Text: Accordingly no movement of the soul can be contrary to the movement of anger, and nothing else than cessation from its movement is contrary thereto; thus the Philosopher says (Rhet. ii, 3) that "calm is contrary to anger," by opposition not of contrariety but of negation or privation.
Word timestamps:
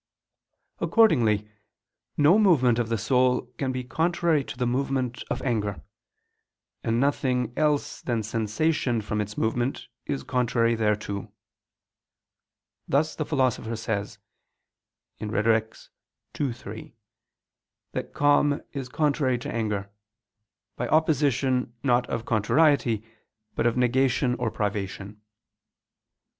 Accordingly 0.79 1.47
no 2.17 2.39
movement 2.39 2.79
of 2.79 2.89
the 2.89 2.97
soul 2.97 3.41
can 3.59 3.71
be 3.71 3.83
contrary 3.83 4.43
to 4.45 4.57
the 4.57 4.65
movement 4.65 5.23
of 5.29 5.43
anger, 5.43 5.83
and 6.83 6.99
nothing 6.99 7.53
else 7.55 8.01
than 8.01 8.23
cessation 8.23 9.01
from 9.01 9.21
its 9.21 9.37
movement 9.37 9.89
is 10.07 10.23
contrary 10.23 10.73
thereto; 10.75 11.31
thus 12.87 13.13
the 13.15 13.25
Philosopher 13.25 13.75
says 13.75 14.17
(Rhet. 15.19 15.77
ii, 16.41 16.51
3) 16.51 16.95
that 17.91 18.13
"calm 18.15 18.63
is 18.73 18.89
contrary 18.89 19.37
to 19.37 19.53
anger," 19.53 19.91
by 20.77 20.87
opposition 20.87 21.75
not 21.83 22.09
of 22.09 22.25
contrariety 22.25 23.03
but 23.53 23.67
of 23.67 23.77
negation 23.77 24.33
or 24.39 24.49
privation. 24.49 25.21